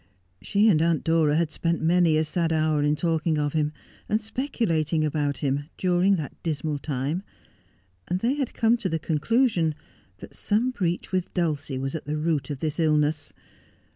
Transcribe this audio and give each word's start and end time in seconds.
She 0.41 0.67
and 0.67 0.81
Aunt 0.81 1.03
Dora 1.03 1.35
had 1.35 1.51
spent 1.51 1.79
many 1.79 2.17
a 2.17 2.23
sad 2.25 2.51
hour 2.51 2.81
in 2.81 2.95
talking 2.95 3.37
of 3.37 3.53
him 3.53 3.71
and 4.09 4.19
speculating 4.19 5.05
about 5.05 5.37
him 5.37 5.69
during 5.77 6.15
that 6.15 6.41
dismal 6.41 6.79
time, 6.79 7.21
and 8.07 8.19
they 8.19 8.33
had 8.33 8.55
come 8.55 8.77
to 8.77 8.89
the 8.89 8.97
conclu 8.97 9.47
sion 9.47 9.75
that 10.17 10.35
some 10.35 10.71
breach 10.71 11.11
with 11.11 11.35
Dulcie 11.35 11.77
was 11.77 11.93
at 11.93 12.05
the 12.05 12.17
root 12.17 12.49
of 12.49 12.61
this 12.61 12.79
illness. 12.79 13.31